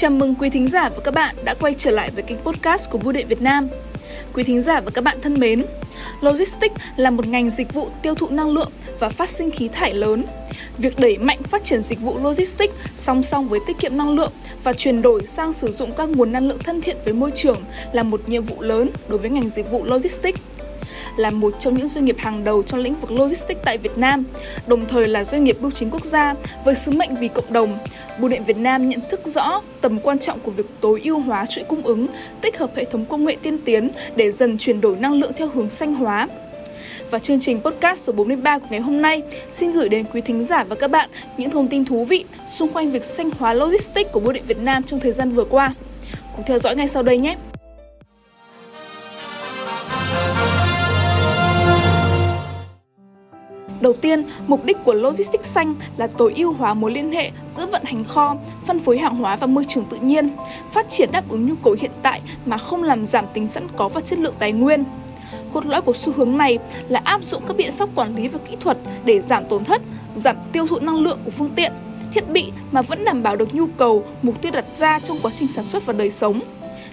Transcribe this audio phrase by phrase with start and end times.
[0.00, 2.90] Chào mừng quý thính giả và các bạn đã quay trở lại với kênh podcast
[2.90, 3.68] của Bưu điện Việt Nam.
[4.34, 5.64] Quý thính giả và các bạn thân mến,
[6.20, 9.94] Logistics là một ngành dịch vụ tiêu thụ năng lượng và phát sinh khí thải
[9.94, 10.24] lớn.
[10.78, 14.32] Việc đẩy mạnh phát triển dịch vụ logistics song song với tiết kiệm năng lượng
[14.62, 17.64] và chuyển đổi sang sử dụng các nguồn năng lượng thân thiện với môi trường
[17.92, 20.40] là một nhiệm vụ lớn đối với ngành dịch vụ logistics
[21.16, 24.24] là một trong những doanh nghiệp hàng đầu trong lĩnh vực logistics tại Việt Nam,
[24.66, 26.34] đồng thời là doanh nghiệp bưu chính quốc gia
[26.64, 27.78] với sứ mệnh vì cộng đồng.
[28.18, 31.46] Bưu điện Việt Nam nhận thức rõ tầm quan trọng của việc tối ưu hóa
[31.46, 32.06] chuỗi cung ứng,
[32.40, 35.48] tích hợp hệ thống công nghệ tiên tiến để dần chuyển đổi năng lượng theo
[35.48, 36.28] hướng xanh hóa.
[37.10, 40.44] Và chương trình podcast số 43 của ngày hôm nay xin gửi đến quý thính
[40.44, 44.12] giả và các bạn những thông tin thú vị xung quanh việc xanh hóa logistics
[44.12, 45.74] của Bưu điện Việt Nam trong thời gian vừa qua.
[46.36, 47.36] Cùng theo dõi ngay sau đây nhé!
[53.80, 57.66] Đầu tiên, mục đích của Logistics xanh là tối ưu hóa mối liên hệ giữa
[57.66, 60.30] vận hành kho, phân phối hàng hóa và môi trường tự nhiên,
[60.70, 63.88] phát triển đáp ứng nhu cầu hiện tại mà không làm giảm tính sẵn có
[63.88, 64.84] và chất lượng tài nguyên.
[65.52, 68.38] Cốt lõi của xu hướng này là áp dụng các biện pháp quản lý và
[68.48, 69.82] kỹ thuật để giảm tổn thất,
[70.14, 71.72] giảm tiêu thụ năng lượng của phương tiện,
[72.12, 75.30] thiết bị mà vẫn đảm bảo được nhu cầu, mục tiêu đặt ra trong quá
[75.34, 76.40] trình sản xuất và đời sống.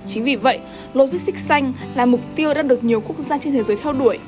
[0.05, 0.59] Chính vì vậy,
[0.93, 4.19] Logistics xanh là mục tiêu đang được nhiều quốc gia trên thế giới theo đuổi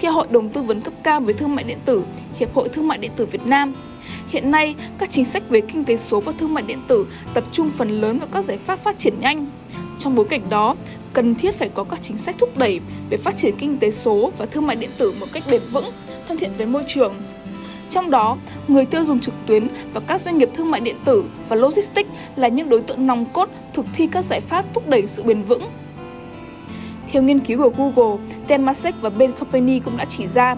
[0.00, 2.04] theo Hội đồng tư vấn cấp cao về thương mại điện tử,
[2.38, 3.74] Hiệp hội Thương mại điện tử Việt Nam.
[4.28, 7.44] Hiện nay, các chính sách về kinh tế số và thương mại điện tử tập
[7.52, 9.46] trung phần lớn vào các giải pháp phát triển nhanh.
[9.98, 10.76] Trong bối cảnh đó,
[11.12, 12.80] cần thiết phải có các chính sách thúc đẩy
[13.10, 15.90] về phát triển kinh tế số và thương mại điện tử một cách bền vững,
[16.28, 17.14] thân thiện với môi trường.
[17.90, 18.36] Trong đó,
[18.68, 22.10] người tiêu dùng trực tuyến và các doanh nghiệp thương mại điện tử và logistics
[22.36, 25.42] là những đối tượng nòng cốt thực thi các giải pháp thúc đẩy sự bền
[25.42, 25.62] vững,
[27.12, 30.56] theo nghiên cứu của Google, Temasek và Ben Company cũng đã chỉ ra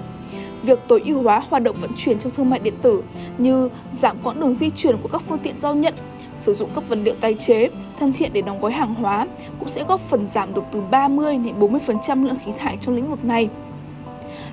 [0.63, 3.03] việc tối ưu hóa hoạt động vận chuyển trong thương mại điện tử
[3.39, 5.95] như giảm quãng đường di chuyển của các phương tiện giao nhận,
[6.37, 7.69] sử dụng các vật liệu tái chế
[8.01, 9.27] thân thiện để đóng gói hàng hóa
[9.59, 13.11] cũng sẽ góp phần giảm được từ 30 đến 40% lượng khí thải trong lĩnh
[13.11, 13.49] vực này.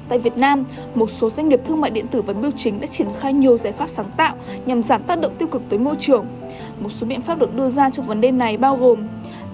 [0.10, 0.64] Tại Việt Nam,
[0.96, 3.58] một số doanh nghiệp thương mại điện tử và bưu chính đã triển khai nhiều
[3.58, 4.36] giải pháp sáng tạo
[4.66, 6.26] nhằm giảm tác động tiêu cực tới môi trường.
[6.80, 9.08] Một số biện pháp được đưa ra trong vấn đề này bao gồm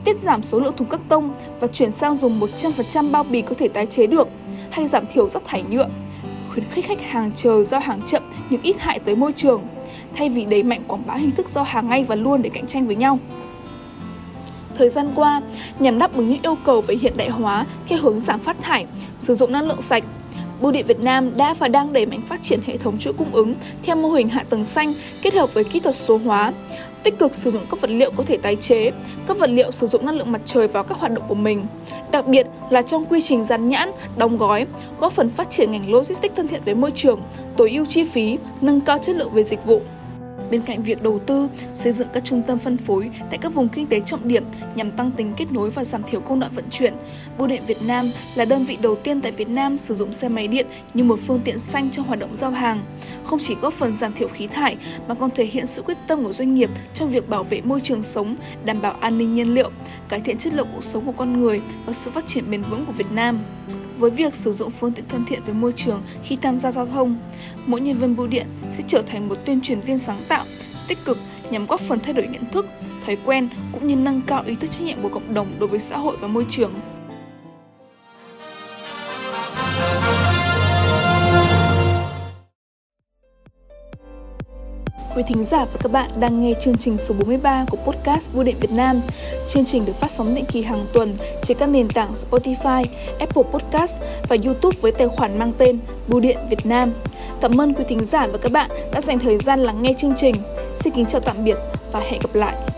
[0.06, 3.56] tiết giảm số lượng thùng các tông và chuyển sang dùng 100% bao bì có
[3.58, 4.28] thể tái chế được
[4.70, 5.88] hay giảm thiểu rác thải nhựa,
[6.54, 9.62] khuyến khích khách hàng chờ giao hàng chậm nhưng ít hại tới môi trường,
[10.16, 12.68] thay vì đẩy mạnh quảng bá hình thức giao hàng ngay và luôn để cạnh
[12.68, 13.20] tranh với nhau.
[14.76, 15.42] Thời gian qua,
[15.80, 18.86] nhằm đáp ứng những yêu cầu về hiện đại hóa theo hướng giảm phát thải,
[19.20, 20.04] sử dụng năng lượng sạch,
[20.62, 23.34] Bưu điện Việt Nam đã và đang đẩy mạnh phát triển hệ thống chuỗi cung
[23.34, 26.54] ứng theo mô hình hạ tầng xanh kết hợp với kỹ thuật số hóa,
[27.04, 28.92] tích cực sử dụng các vật liệu có thể tái chế,
[29.28, 31.66] các vật liệu sử dụng năng lượng mặt trời vào các hoạt động của mình.
[32.12, 34.66] Đặc biệt là trong quy trình dán nhãn, đóng gói,
[35.00, 37.22] góp phần phát triển ngành logistics thân thiện với môi trường,
[37.58, 39.82] tối ưu chi phí, nâng cao chất lượng về dịch vụ.
[40.52, 43.70] Bên cạnh việc đầu tư, xây dựng các trung tâm phân phối tại các vùng
[43.70, 44.44] kinh tế trọng điểm
[44.76, 46.94] nhằm tăng tính kết nối và giảm thiểu công đoạn vận chuyển,
[47.38, 50.30] Bưu điện Việt Nam là đơn vị đầu tiên tại Việt Nam sử dụng xe
[50.30, 52.82] máy điện như một phương tiện xanh trong hoạt động giao hàng.
[53.24, 56.24] Không chỉ góp phần giảm thiểu khí thải mà còn thể hiện sự quyết tâm
[56.24, 58.36] của doanh nghiệp trong việc bảo vệ môi trường sống,
[58.66, 59.72] đảm bảo an ninh nhiên liệu,
[60.10, 62.86] cải thiện chất lượng cuộc sống của con người và sự phát triển bền vững
[62.86, 63.40] của Việt Nam
[64.02, 66.86] với việc sử dụng phương tiện thân thiện với môi trường khi tham gia giao
[66.86, 67.20] thông.
[67.66, 70.46] Mỗi nhân viên bưu điện sẽ trở thành một tuyên truyền viên sáng tạo,
[70.88, 71.18] tích cực
[71.52, 72.66] nhằm góp phần thay đổi nhận thức,
[73.06, 75.80] thói quen cũng như nâng cao ý thức trách nhiệm của cộng đồng đối với
[75.80, 76.74] xã hội và môi trường.
[85.16, 88.44] Quý thính giả và các bạn đang nghe chương trình số 43 của podcast Bưu
[88.44, 89.02] điện Việt Nam.
[89.48, 92.84] Chương trình được phát sóng định kỳ hàng tuần trên các nền tảng Spotify,
[93.20, 96.94] Apple Podcast và YouTube với tài khoản mang tên Bưu điện Việt Nam.
[97.42, 100.14] Cảm ơn quý thính giả và các bạn đã dành thời gian lắng nghe chương
[100.16, 100.36] trình.
[100.76, 101.58] Xin kính chào tạm biệt
[101.92, 102.71] và hẹn gặp lại.